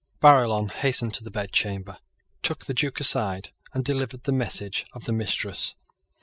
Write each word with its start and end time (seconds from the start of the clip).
Barillon 0.19 0.69
hastened 0.69 1.13
to 1.13 1.23
the 1.23 1.29
bedchamber, 1.29 1.99
took 2.41 2.65
the 2.65 2.73
Duke 2.73 2.99
aside, 2.99 3.51
and 3.71 3.85
delivered 3.85 4.23
the 4.23 4.31
message 4.31 4.83
of 4.93 5.03
the 5.03 5.13
mistress. 5.13 5.75